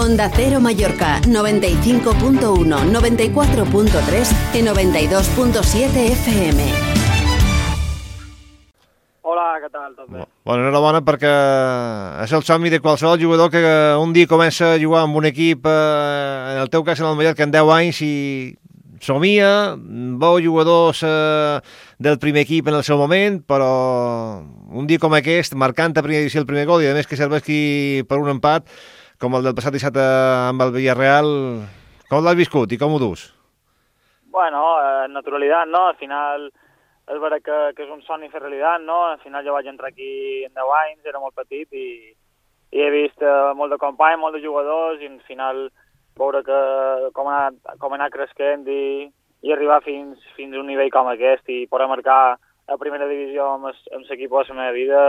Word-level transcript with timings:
Onda 0.00 0.30
Cero 0.34 0.60
Mallorca, 0.60 1.20
95.1, 1.28 2.40
94.3 2.88 4.30
i 4.56 4.62
92.7 4.64 6.04
FM. 6.16 6.60
Hola, 9.20 9.58
què 9.60 9.68
tal? 9.68 9.92
Tot 9.92 10.06
bé? 10.08 10.24
Bueno, 10.48 10.62
enhorabona 10.64 11.02
perquè 11.04 11.32
és 12.24 12.32
el 12.32 12.46
somni 12.48 12.72
de 12.72 12.80
qualsevol 12.80 13.20
jugador 13.20 13.50
que 13.52 13.60
un 14.00 14.14
dia 14.16 14.30
comença 14.30 14.70
a 14.72 14.78
jugar 14.80 15.02
amb 15.04 15.18
un 15.20 15.28
equip, 15.28 15.68
eh, 15.68 16.54
en 16.54 16.62
el 16.62 16.72
teu 16.72 16.80
cas 16.80 17.02
en 17.04 17.10
el 17.10 17.18
Mallorca, 17.18 17.44
en 17.44 17.52
10 17.52 17.72
anys 17.74 18.00
i 18.00 18.14
somia, 19.04 19.76
veu 19.76 20.40
jugadors 20.40 21.02
eh, 21.04 21.60
del 21.98 22.16
primer 22.24 22.46
equip 22.48 22.72
en 22.72 22.78
el 22.78 22.86
seu 22.88 22.96
moment, 22.96 23.36
però 23.44 23.68
un 24.72 24.88
dia 24.88 24.96
com 24.96 25.12
aquest, 25.12 25.52
marcant 25.60 25.92
a 25.92 26.00
primera 26.00 26.24
edició 26.24 26.40
el 26.40 26.48
primer 26.48 26.64
gol 26.64 26.80
i 26.80 26.88
a 26.88 26.96
més 26.96 27.04
que 27.04 27.20
serveixi 27.20 28.00
per 28.08 28.16
un 28.16 28.32
empat, 28.38 28.64
com 29.20 29.36
el 29.36 29.44
del 29.44 29.52
passat 29.56 29.74
dissabte 29.76 30.00
amb 30.00 30.62
el 30.64 30.72
Villarreal, 30.72 31.28
com 32.08 32.22
l'has 32.24 32.38
viscut 32.38 32.72
i 32.72 32.78
com 32.80 32.94
ho 32.96 33.00
dus? 33.02 33.26
Bueno, 34.32 34.62
eh, 34.80 35.08
naturalitat, 35.12 35.68
no? 35.68 35.82
Al 35.90 35.98
final 36.00 36.46
és 37.10 37.20
vera 37.20 37.40
que, 37.44 37.58
que 37.76 37.84
és 37.84 37.92
un 37.92 38.00
somni 38.06 38.30
fer 38.32 38.40
realitat, 38.40 38.80
no? 38.86 39.02
Al 39.10 39.20
final 39.20 39.44
jo 39.44 39.52
vaig 39.52 39.68
entrar 39.68 39.90
aquí 39.90 40.46
en 40.46 40.54
10 40.56 40.72
anys, 40.78 41.04
era 41.04 41.20
molt 41.20 41.36
petit 41.36 41.68
i, 41.76 41.88
i 42.72 42.80
he 42.80 42.90
vist 42.94 43.20
eh, 43.20 43.52
molt 43.58 43.74
de 43.74 43.80
companys, 43.82 44.22
molt 44.22 44.38
de 44.38 44.42
jugadors 44.46 45.04
i 45.04 45.10
al 45.10 45.20
final 45.28 45.66
veure 46.20 46.40
que, 46.46 46.60
com, 47.16 47.28
ha 47.28 47.50
com 47.80 47.92
ha 47.92 48.00
anat 48.00 48.14
creixent 48.16 48.64
i, 48.72 49.10
i 49.44 49.52
arribar 49.52 49.82
fins, 49.84 50.16
fins 50.36 50.56
a 50.56 50.62
un 50.64 50.72
nivell 50.72 50.92
com 50.94 51.12
aquest 51.12 51.48
i 51.52 51.66
poder 51.68 51.90
marcar 51.92 52.22
a 52.70 52.80
primera 52.80 53.08
divisió 53.10 53.52
amb 53.52 53.68
l'equip 53.68 54.32
de 54.32 54.44
la 54.48 54.58
meva 54.62 54.72
vida 54.76 55.04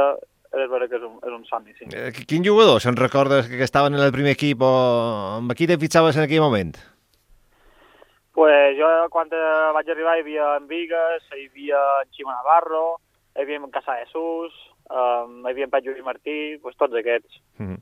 és 0.52 0.70
vera 0.70 0.88
que 0.92 0.98
és 1.00 1.04
un, 1.08 1.18
és 1.24 1.36
un 1.36 1.44
somni, 1.48 1.74
sí. 1.78 1.88
Eh, 1.96 2.12
quin 2.28 2.44
jugador 2.44 2.82
se'n 2.84 2.98
recordes 3.00 3.48
que 3.48 3.64
estaven 3.64 3.96
en 3.96 4.04
el 4.04 4.12
primer 4.12 4.34
equip 4.36 4.64
o 4.68 4.72
amb 5.38 5.54
qui 5.56 5.68
te 5.70 5.80
fitxaves 5.80 6.20
en 6.20 6.28
aquell 6.28 6.44
moment? 6.44 6.76
Pues 8.36 8.76
jo 8.80 8.90
quan 9.14 9.32
vaig 9.76 9.90
arribar 9.92 10.18
hi 10.18 10.26
havia 10.26 10.50
en 10.58 10.68
Vigues, 10.68 11.24
hi 11.36 11.48
havia 11.48 11.80
en 12.02 12.12
Ximo 12.16 12.32
Navarro, 12.32 13.00
hi 13.36 13.44
havia 13.44 13.60
en 13.60 13.72
Casa 13.72 14.00
Jesús, 14.04 14.56
um, 14.90 15.42
hi 15.46 15.54
havia 15.54 15.68
en 15.68 15.72
Pep 15.72 15.88
Lluís 15.88 16.04
Martí, 16.04 16.58
pues 16.64 16.76
tots 16.80 16.96
aquests. 17.00 17.42
Mm 17.58 17.68
-hmm. 17.68 17.80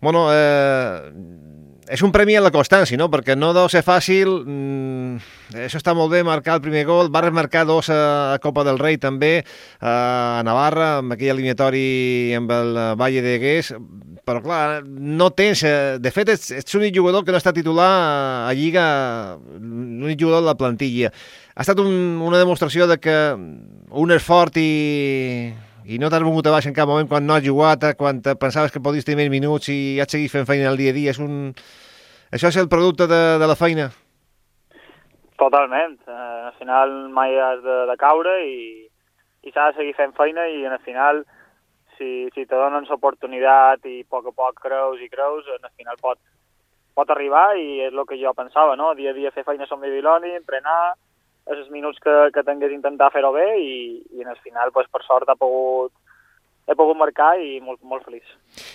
Bueno, 0.00 0.28
eh, 0.32 1.12
és 1.88 2.02
un 2.02 2.12
premi 2.12 2.34
a 2.36 2.42
la 2.42 2.50
constància, 2.54 2.98
no? 2.98 3.08
Perquè 3.12 3.36
no 3.38 3.52
deu 3.54 3.68
ser 3.70 3.82
fàcil, 3.86 4.32
mm, 4.42 5.18
això 5.66 5.78
està 5.78 5.94
molt 5.94 6.10
bé, 6.12 6.22
marcar 6.26 6.56
el 6.56 6.64
primer 6.64 6.84
gol, 6.84 7.10
va 7.14 7.22
remarcar 7.22 7.64
dos 7.66 7.90
a 7.90 8.38
Copa 8.42 8.64
del 8.64 8.78
Rei 8.78 8.98
també, 8.98 9.44
a 9.80 10.42
Navarra, 10.44 10.98
amb 10.98 11.12
aquell 11.12 11.34
eliminatori 11.36 12.34
amb 12.34 12.50
el 12.50 12.74
Valle 12.98 13.22
de 13.22 13.38
Gués, 13.38 13.72
però 14.26 14.42
clar, 14.42 14.82
no 14.84 15.30
tens... 15.30 15.62
Eh, 15.62 15.98
de 16.02 16.10
fet, 16.10 16.28
ets, 16.34 16.50
ets 16.50 16.74
l'únic 16.74 16.96
jugador 16.96 17.24
que 17.24 17.30
no 17.30 17.38
està 17.38 17.52
titular 17.54 18.48
a 18.48 18.52
Lliga, 18.52 19.38
l'únic 19.60 20.18
jugador 20.18 20.42
de 20.42 20.50
la 20.50 20.58
plantilla. 20.58 21.12
Ha 21.54 21.62
estat 21.62 21.78
un, 21.78 22.18
una 22.20 22.40
demostració 22.42 22.88
de 22.90 22.98
que 22.98 23.14
un 23.36 24.10
és 24.12 24.26
fort 24.26 24.58
i, 24.58 25.54
i 25.86 26.00
no 26.02 26.10
t'has 26.10 26.24
vingut 26.24 26.46
a 26.48 26.54
baix 26.54 26.66
en 26.66 26.74
cap 26.74 26.88
moment 26.90 27.06
quan 27.10 27.26
no 27.26 27.36
has 27.36 27.44
jugat, 27.44 27.84
quan 27.98 28.18
pensaves 28.26 28.72
que 28.74 28.82
podies 28.82 29.06
tenir 29.06 29.20
més 29.22 29.30
minuts 29.30 29.70
i 29.70 30.00
has 30.02 30.10
seguit 30.10 30.32
fent 30.32 30.48
feina 30.48 30.72
el 30.72 30.80
dia 30.80 30.90
a 30.90 30.96
dia. 30.96 31.14
És 31.14 31.20
un... 31.22 31.54
Això 32.34 32.50
és 32.50 32.58
el 32.58 32.68
producte 32.68 33.06
de, 33.06 33.22
de 33.38 33.46
la 33.46 33.54
feina? 33.54 33.86
Totalment. 35.38 35.94
Eh, 36.08 36.40
al 36.50 36.54
final 36.58 36.96
mai 37.14 37.36
has 37.38 37.62
de, 37.62 37.78
de 37.90 37.96
caure 38.00 38.34
i, 38.48 38.58
i 39.46 39.54
s'ha 39.54 39.70
de 39.70 39.78
seguir 39.78 39.94
fent 39.98 40.16
feina 40.16 40.48
i 40.50 40.64
al 40.66 40.80
final 40.82 41.22
si, 41.96 42.28
si 42.34 42.44
te 42.44 42.56
donen 42.56 42.86
l'oportunitat 42.88 43.86
i 43.86 44.00
a 44.02 44.08
poc 44.10 44.30
a 44.30 44.34
poc 44.34 44.60
creus 44.66 45.00
i 45.00 45.10
creus, 45.12 45.46
al 45.54 45.70
final 45.76 46.00
pot, 46.02 46.18
pot 46.98 47.10
arribar 47.12 47.50
i 47.60 47.82
és 47.86 47.94
el 47.94 48.04
que 48.08 48.18
jo 48.20 48.34
pensava, 48.36 48.76
no? 48.76 48.94
Dia 48.98 49.12
a 49.12 49.16
dia 49.16 49.34
fer 49.34 49.46
feina 49.46 49.68
som 49.68 49.80
Babiloni, 49.80 50.34
entrenar, 50.36 50.96
els 51.46 51.70
minuts 51.70 52.00
que, 52.02 52.14
que 52.34 52.42
tingués 52.46 52.74
intentar 52.74 53.12
fer-ho 53.14 53.30
bé 53.34 53.46
i, 53.62 53.76
i 54.16 54.24
en 54.24 54.32
el 54.32 54.38
final, 54.42 54.72
pues, 54.74 54.88
per 54.90 55.04
sort, 55.06 55.28
ha 55.30 55.38
pogut, 55.38 55.92
he 56.66 56.74
pogut 56.74 56.98
marcar 56.98 57.36
i 57.38 57.60
molt, 57.62 57.78
molt 57.86 58.06
feliç. 58.06 58.26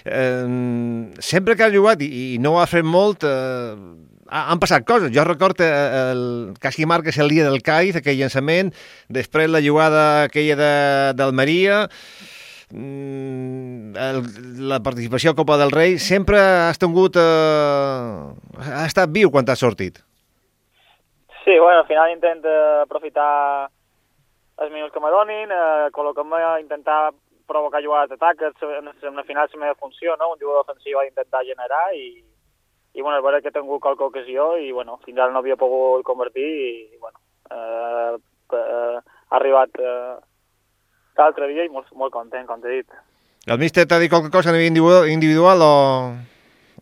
Eh, 0.06 0.48
sempre 1.20 1.58
que 1.60 1.68
has 1.68 1.76
jugat 1.76 2.04
i, 2.06 2.10
i 2.36 2.40
no 2.40 2.56
ho 2.56 2.62
has 2.62 2.72
fet 2.72 2.88
molt, 2.88 3.26
eh, 3.28 3.76
han 4.32 4.62
passat 4.64 4.88
coses. 4.88 5.12
Jo 5.16 5.26
recordo 5.28 5.68
eh, 5.68 6.12
el 6.14 6.54
quasi 6.62 6.88
marques 6.88 7.20
el 7.20 7.34
dia 7.34 7.48
del 7.48 7.64
CAIZ, 7.64 8.00
aquell 8.00 8.20
llançament, 8.22 8.72
després 9.12 9.52
la 9.52 9.64
jugada 9.64 10.06
aquella 10.30 10.56
d'Almeria, 11.20 11.82
mm, 12.72 13.98
el, 14.00 14.22
la 14.72 14.80
participació 14.80 15.36
a 15.36 15.40
Copa 15.42 15.60
del 15.60 15.76
Rei, 15.76 16.00
sempre 16.00 16.40
has 16.40 16.80
tingut... 16.80 17.20
Eh, 17.20 18.64
has 18.72 18.94
estat 18.94 19.12
viu 19.12 19.34
quan 19.34 19.44
t'has 19.44 19.60
sortit. 19.60 20.00
Sí, 21.44 21.58
bueno, 21.58 21.80
al 21.80 21.88
final 21.88 22.12
intento 22.12 22.50
aprofitar 22.82 23.70
els 24.62 24.72
minuts 24.72 24.94
que 24.94 25.02
me 25.02 25.10
donin, 25.10 25.50
eh, 25.52 25.90
col·locar-me 25.96 26.38
intentar 26.62 27.12
provocar 27.50 27.82
jugades 27.84 28.12
d'atac, 28.12 28.44
en, 28.62 28.88
en 28.88 29.16
la 29.16 29.24
final 29.24 29.50
la 29.52 29.60
meva 29.60 29.76
funció, 29.76 30.16
no? 30.18 30.34
un 30.34 30.40
jugador 30.40 30.62
ofensiu 30.62 31.00
ha 31.00 31.04
d'intentar 31.04 31.44
generar 31.44 31.88
i, 31.98 32.22
i 32.94 33.02
bueno, 33.02 33.18
és 33.18 33.24
veritat 33.26 33.44
que 33.44 33.50
he 33.50 33.58
tingut 33.60 33.82
qualque 33.82 34.06
ocasió 34.06 34.52
i 34.58 34.72
bueno, 34.72 35.00
fins 35.06 35.18
ara 35.18 35.32
no 35.34 35.42
havia 35.42 35.58
pogut 35.58 36.06
convertir 36.06 36.46
i 36.46 37.00
bueno, 37.00 37.18
eh, 37.50 38.16
eh, 38.54 39.00
ha 39.02 39.36
arribat 39.40 39.82
eh, 39.82 40.16
l'altre 41.18 41.50
dia 41.52 41.66
i 41.66 41.74
molt, 41.74 41.90
molt 41.98 42.14
content, 42.14 42.46
com 42.48 42.62
t'he 42.62 42.78
dit. 42.82 43.02
El 43.50 43.58
míster 43.58 43.88
t'ha 43.90 44.00
dit 44.00 44.12
qualque 44.14 44.30
cosa 44.30 44.50
a 44.52 44.54
nivell 44.54 44.70
individual, 44.70 45.10
individual 45.10 45.62
o, 45.66 45.74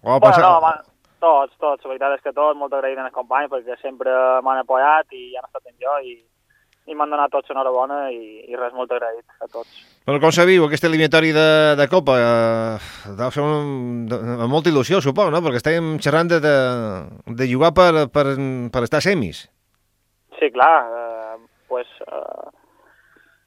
o 0.04 0.12
ha 0.12 0.20
Bueno, 0.20 0.24
passat? 0.28 0.44
no, 0.44 0.89
tots, 1.22 1.56
tots, 1.60 1.86
la 1.86 1.94
veritat 1.94 2.18
és 2.18 2.26
que 2.26 2.36
tots, 2.36 2.58
molt 2.60 2.74
agraït 2.74 3.00
als 3.00 3.16
companys 3.16 3.52
perquè 3.52 3.78
sempre 3.82 4.12
m'han 4.46 4.64
apoyat 4.64 5.14
i 5.16 5.32
han 5.38 5.48
estat 5.48 5.70
amb 5.70 5.86
jo 5.86 5.96
i, 6.08 6.16
i 6.90 6.98
m'han 6.98 7.14
donat 7.14 7.32
tots 7.34 7.52
enhorabona 7.54 8.00
i, 8.14 8.46
i 8.50 8.58
res, 8.58 8.74
molt 8.74 8.92
agraït 8.96 9.26
a 9.44 9.48
tots. 9.52 9.84
Bueno, 10.08 10.22
com 10.24 10.34
se 10.34 10.46
viu 10.50 10.66
aquest 10.66 10.88
eliminatori 10.90 11.32
de, 11.36 11.50
de 11.78 11.88
Copa? 11.92 12.16
Eh, 12.18 13.14
deu 13.20 13.34
ser 13.36 13.46
amb 13.46 14.50
molta 14.50 14.72
il·lusió, 14.72 15.04
suposo, 15.04 15.34
no? 15.34 15.44
Perquè 15.46 15.62
estàvem 15.62 15.98
xerrant 16.02 16.32
de, 16.32 16.42
de, 16.42 16.56
de 17.42 17.50
jugar 17.52 17.76
per, 17.78 18.08
per, 18.14 18.26
per 18.74 18.86
estar 18.88 19.04
semis. 19.06 19.46
Sí, 20.40 20.50
clar, 20.56 20.74
eh, 20.88 21.09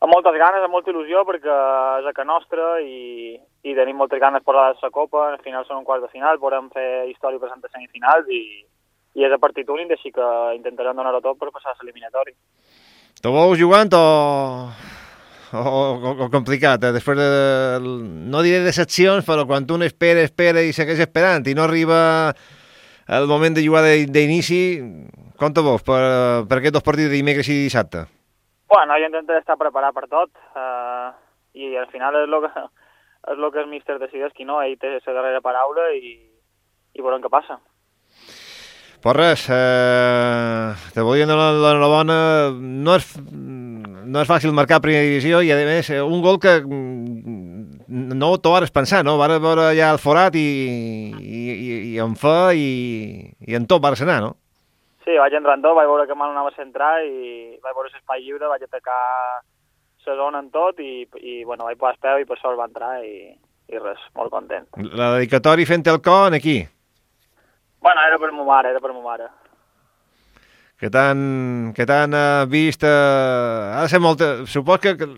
amb 0.02 0.10
moltes 0.10 0.34
ganes, 0.34 0.64
amb 0.64 0.74
molta 0.74 0.90
il·lusió, 0.90 1.22
perquè 1.28 1.56
és 2.02 2.08
a 2.10 2.14
casa 2.16 2.26
nostra 2.26 2.74
i, 2.82 3.36
i 3.38 3.74
tenim 3.78 4.00
moltes 4.00 4.20
ganes 4.22 4.42
per 4.42 4.56
la 4.56 4.90
Copa, 4.90 5.28
al 5.30 5.42
final 5.44 5.66
són 5.68 5.82
un 5.82 5.86
quart 5.86 6.02
de 6.02 6.10
final, 6.10 6.40
podem 6.42 6.70
fer 6.74 7.06
història 7.10 7.38
per 7.38 7.50
a 7.50 7.52
semifinals 7.70 8.30
i, 8.34 8.42
i 9.14 9.26
és 9.28 9.34
a 9.34 9.38
partit 9.42 9.68
únic, 9.70 9.92
així 9.94 10.10
que 10.14 10.30
intentarem 10.56 10.98
donar-ho 10.98 11.20
tot 11.22 11.38
per 11.38 11.52
passar 11.54 11.74
a 11.74 11.78
l'eliminatori. 11.80 12.34
Te 13.22 13.30
veus 13.30 13.60
jugant 13.60 13.92
o, 13.94 14.06
o, 15.54 15.62
o, 15.62 16.14
o 16.26 16.30
complicat? 16.32 16.82
Eh? 16.88 16.94
Després 16.96 17.20
de, 17.20 17.28
no 18.32 18.42
diré 18.42 18.64
decepcions, 18.64 19.22
però 19.28 19.46
quan 19.46 19.68
un 19.70 19.86
espera, 19.86 20.24
espera 20.26 20.64
i 20.66 20.74
segueix 20.74 21.04
esperant 21.04 21.46
i 21.46 21.54
no 21.54 21.68
arriba 21.68 22.00
el 23.12 23.28
moment 23.30 23.54
de 23.54 23.62
jugar 23.62 23.84
de- 23.86 24.08
d'inici, 24.10 24.80
com 25.38 25.54
te 25.54 25.62
per, 25.62 26.02
per 26.48 26.58
aquests 26.58 26.74
dos 26.74 26.86
partits 26.86 27.10
de 27.10 27.20
dimecres 27.20 27.50
i 27.52 27.62
dissabte? 27.68 28.06
Bueno, 28.72 28.94
jo 28.96 29.04
intento 29.04 29.34
estar 29.36 29.58
preparat 29.60 29.92
per 29.92 30.06
tot 30.08 30.30
eh, 30.56 31.08
i 31.60 31.74
al 31.76 31.90
final 31.92 32.14
és 32.22 32.24
el 32.24 32.38
que, 32.40 32.62
és 33.34 33.36
el 33.36 33.50
que 33.52 33.60
el 33.60 33.68
míster 33.68 33.98
decideix 34.00 34.32
qui 34.32 34.46
no, 34.48 34.62
ell 34.64 34.78
té 34.80 34.94
la 34.94 35.16
darrera 35.18 35.42
paraula 35.44 35.90
i, 35.92 36.14
i 36.96 37.04
veurem 37.04 37.20
què 37.20 37.28
passa. 37.28 37.58
Pues 39.04 39.16
res, 39.18 39.44
eh, 39.52 40.72
te 40.94 41.04
volia 41.04 41.28
donar 41.28 41.50
l'enhorabona. 41.52 42.16
No 42.56 42.96
és, 42.96 43.12
no 43.20 44.22
és 44.22 44.32
fàcil 44.32 44.56
marcar 44.56 44.80
primera 44.80 45.04
divisió 45.04 45.44
i, 45.44 45.52
a 45.52 45.60
més, 45.68 45.92
eh, 45.92 46.00
un 46.00 46.24
gol 46.24 46.40
que 46.40 46.62
mm, 46.64 48.16
no 48.16 48.36
t'ho 48.38 48.56
vares 48.56 48.72
pensar, 48.72 49.04
no? 49.04 49.18
Vares 49.20 49.42
veure 49.44 49.68
allà 49.68 49.92
el 49.92 50.00
forat 50.00 50.40
i, 50.40 50.48
i, 51.20 51.42
i, 51.52 51.80
i 51.92 51.98
en 52.00 52.16
fe 52.16 52.38
i, 52.56 52.70
i 53.52 53.60
en 53.60 53.68
tot 53.68 53.84
vares 53.84 54.00
anar, 54.06 54.22
no? 54.24 54.38
Sí, 55.04 55.16
vaig 55.18 55.34
entrar 55.34 55.56
en 55.58 55.64
tot, 55.64 55.74
vaig 55.78 55.88
veure 55.90 56.06
que 56.06 56.14
mal 56.18 56.30
anava 56.30 56.52
a 56.52 56.58
centrar 56.58 56.92
i 57.04 57.56
vaig 57.62 57.74
veure 57.74 57.90
l'espai 57.90 58.22
lliure, 58.22 58.50
vaig 58.50 58.62
atacar 58.66 59.00
la 60.06 60.14
zona 60.18 60.42
en 60.42 60.50
tot 60.54 60.78
i, 60.82 61.06
i 61.22 61.42
bueno, 61.46 61.66
vaig 61.66 61.78
posar 61.78 61.96
el 61.96 62.04
peu 62.04 62.22
i 62.22 62.28
per 62.28 62.38
sort 62.38 62.58
va 62.58 62.68
entrar 62.70 62.92
i, 63.06 63.32
i 63.72 63.82
res, 63.82 64.02
molt 64.18 64.30
content. 64.34 64.68
La 64.94 65.14
dedicatòria 65.16 65.66
fent 65.66 65.86
el 65.90 66.00
con 66.02 66.38
aquí, 66.38 66.60
Bueno, 67.82 68.00
era 68.06 68.16
per 68.18 68.30
ma 68.30 68.44
mare, 68.46 68.70
era 68.70 68.78
per 68.78 68.92
ma 68.94 69.00
mare. 69.02 69.24
Que 70.82 70.90
t'han 70.90 71.70
que 71.76 71.86
t'han 71.86 72.10
eh, 72.18 72.44
vist... 72.50 72.82
Eh, 72.82 72.90
ha 72.90 73.84
de 73.86 73.88
ser 73.92 74.02
molt... 74.02 74.22
Supos 74.50 74.82
que... 74.82 74.96
que- 74.98 75.12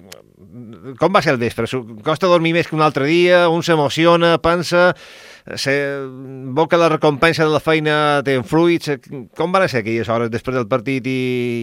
Com 1.01 1.11
va 1.11 1.19
ser 1.25 1.33
el 1.33 1.41
vespre? 1.41 1.65
Costa 2.07 2.29
dormir 2.31 2.53
més 2.55 2.69
que 2.69 2.77
un 2.77 2.83
altre 2.85 3.09
dia, 3.09 3.49
un 3.51 3.65
s'emociona, 3.67 4.37
pensa, 4.39 4.93
se, 5.59 5.73
veu 6.55 6.69
que 6.71 6.79
la 6.79 6.91
recompensa 6.93 7.43
de 7.43 7.51
la 7.51 7.63
feina 7.65 7.97
té 8.27 8.37
fruits. 8.47 8.93
Com 9.35 9.51
van 9.57 9.65
ser 9.73 9.81
aquelles 9.83 10.09
hores 10.13 10.31
després 10.31 10.55
del 10.55 10.69
partit 10.71 11.09
i, 11.11 11.17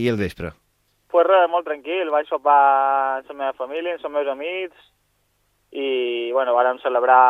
i 0.04 0.10
el 0.12 0.20
vespre? 0.20 0.52
Pues 1.14 1.28
res, 1.30 1.48
molt 1.54 1.64
tranquil, 1.70 2.10
vaig 2.12 2.28
sopar 2.28 2.58
amb 3.22 3.32
la 3.32 3.38
meva 3.46 3.54
família, 3.62 3.96
amb 3.96 4.10
els 4.10 4.16
meus 4.18 4.34
amics 4.34 4.90
i, 5.72 5.88
bueno, 6.36 6.58
vàrem 6.58 6.82
celebrar 6.84 7.22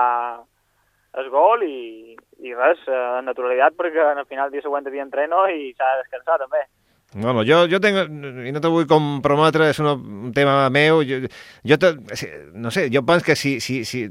el 1.20 1.32
gol 1.34 1.66
i, 1.68 2.16
i 2.40 2.54
res, 2.56 2.84
eh, 2.88 3.02
en 3.20 3.28
naturalitat, 3.28 3.76
perquè 3.80 4.06
al 4.14 4.28
final 4.28 4.48
el 4.48 4.54
dia 4.56 4.64
següent 4.64 4.88
havia 4.88 5.04
entreno 5.04 5.48
i 5.52 5.74
s'ha 5.74 5.96
de 5.96 6.06
descansar 6.06 6.40
també. 6.44 6.64
Bueno, 7.14 7.44
jo, 7.44 7.66
jo 7.68 7.82
tenc, 7.84 7.98
i 8.48 8.54
no 8.56 8.62
te 8.64 8.70
vull 8.72 8.86
comprometre, 8.88 9.68
és 9.74 9.80
un, 9.84 9.90
un 10.30 10.32
tema 10.32 10.70
meu, 10.72 11.02
jo, 11.04 11.18
jo 11.68 11.78
te, 11.82 11.90
no 12.56 12.72
sé, 12.72 12.86
jo 12.94 13.02
penso 13.04 13.28
que 13.28 13.36
si, 13.36 13.58
si, 13.60 13.82
si, 13.84 14.06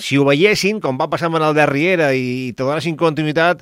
si 0.00 0.16
ho 0.16 0.24
veiessin, 0.24 0.80
com 0.80 0.96
va 0.96 1.10
passar 1.12 1.28
amb 1.28 1.36
el 1.36 1.52
de 1.58 1.66
Riera, 1.68 2.14
i, 2.16 2.48
i 2.48 2.54
te 2.56 2.64
donessin 2.64 2.96
continuïtat, 2.96 3.60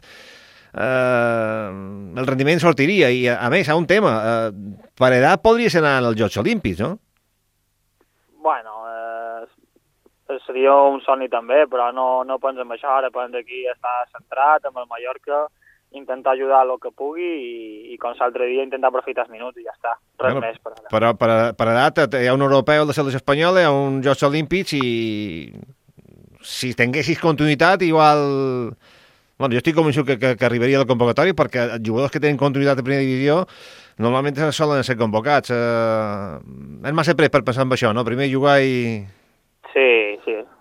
eh, 0.79 1.71
el 2.23 2.31
rendiment 2.31 2.63
sortiria. 2.63 3.11
I, 3.11 3.27
a, 3.33 3.41
a 3.43 3.51
més, 3.51 3.67
ha 3.67 3.75
un 3.75 3.89
tema, 3.91 4.15
eh, 4.15 4.87
per 4.95 5.11
edat 5.19 5.43
podries 5.43 5.75
anar 5.81 5.97
als 5.99 6.21
Jocs 6.21 6.39
Olímpics, 6.45 6.87
no? 6.87 6.95
Bueno, 8.45 8.71
eh, 8.71 8.74
seria 10.55 10.75
un 10.87 11.03
somni 11.03 11.27
també, 11.29 11.67
però 11.67 11.91
no, 11.93 12.23
no 12.23 12.39
penso 12.39 12.63
en 12.63 12.71
això, 12.71 12.95
ara 12.95 13.11
penso 13.11 13.43
aquí 13.43 13.67
estar 13.67 14.07
centrat 14.15 14.65
amb 14.71 14.79
el 14.79 14.87
Mallorca, 14.87 15.49
intentar 15.95 16.35
ajudar 16.35 16.63
el 16.67 16.79
que 16.83 16.91
pugui 16.95 17.27
i, 17.27 17.93
i 17.95 17.99
com 17.99 18.15
l'altre 18.19 18.47
dia 18.51 18.63
intentar 18.63 18.91
aprofitar 18.91 19.27
els 19.27 19.35
minuts 19.35 19.59
i 19.59 19.67
ja 19.67 19.75
està, 19.75 19.95
res 20.23 20.35
Bueno, 20.35 20.47
més 20.47 20.59
per 20.63 20.73
ara. 20.75 20.89
Però 20.91 21.13
per, 21.19 21.31
per 21.59 21.69
edat 21.71 22.19
hi 22.19 22.27
ha 22.31 22.35
un 22.35 22.47
europeu 22.47 22.87
de 22.87 22.95
selecció 22.95 23.23
espanyola, 23.23 23.63
hi 23.63 23.69
ha 23.69 23.75
un 23.75 24.01
Jocs 24.03 24.27
Olímpics 24.27 24.75
i 24.79 25.51
si 26.45 26.75
tinguessis 26.79 27.23
continuïtat 27.23 27.83
igual... 27.83 28.75
Bueno, 29.35 29.51
jo 29.51 29.59
estic 29.59 29.75
convençut 29.75 30.07
que, 30.07 30.15
que, 30.15 30.37
que 30.39 30.47
arribaria 30.47 30.79
al 30.79 30.87
convocatori 30.87 31.35
perquè 31.35 31.65
els 31.65 31.83
jugadors 31.83 32.13
que 32.15 32.21
tenen 32.23 32.39
continuïtat 32.39 32.79
de 32.79 32.85
primera 32.87 33.03
divisió 33.03 33.41
normalment 33.99 34.39
solen 34.55 34.87
ser 34.87 34.95
convocats. 34.99 35.51
Eh, 35.51 36.87
és 36.87 36.95
massa 36.95 37.17
pres 37.19 37.35
per 37.35 37.43
pensar 37.43 37.67
en 37.67 37.75
això, 37.75 37.91
no? 37.95 38.07
Primer 38.07 38.31
jugar 38.31 38.61
i... 38.63 39.03
Sí, 39.75 40.14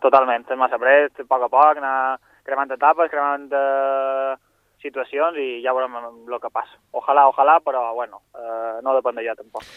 totalment, 0.03 0.45
és 0.49 0.59
massa 0.59 0.79
prest, 0.81 1.19
a 1.23 1.27
poc 1.29 1.47
a 1.47 1.51
poc, 1.51 1.79
anar 1.79 2.19
cremant 2.43 2.71
etapes, 2.75 3.11
cremant 3.11 3.47
eh, 3.55 4.35
situacions 4.83 5.39
i 5.39 5.63
ja 5.63 5.73
veurem 5.75 5.95
el 6.03 6.39
que 6.43 6.51
passa. 6.51 6.77
Ojalà, 6.91 7.27
ojalà, 7.31 7.59
però 7.63 7.89
bueno, 7.95 8.21
eh, 8.35 8.79
no 8.83 8.95
depèn 8.99 9.19
de 9.19 9.27
jo 9.27 9.35
tampoc. 9.39 9.67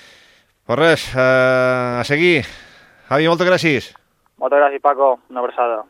Pues 0.67 0.78
res, 0.78 1.11
eh, 1.14 2.00
a 2.02 2.05
seguir. 2.05 2.40
Javi, 3.08 3.28
moltes 3.31 3.46
gràcies. 3.46 3.93
Moltes 4.43 4.58
gràcies, 4.58 4.82
Paco. 4.82 5.20
Una 5.31 5.44
abraçada. 5.44 5.84